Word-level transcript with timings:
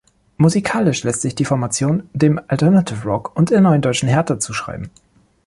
Musikalisch 0.37 1.03
lässt 1.03 1.21
sich 1.21 1.35
die 1.35 1.45
Formation 1.45 2.09
dem 2.13 2.39
Alternative 2.47 3.03
Rock 3.07 3.35
und 3.37 3.51
der 3.51 3.61
Neuen 3.61 3.83
Deutschen 3.83 4.09
Härte 4.09 4.39
zuschreiben. 4.39 4.89